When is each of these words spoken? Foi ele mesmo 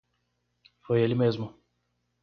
Foi 0.79 0.99
ele 1.03 1.13
mesmo 1.13 1.53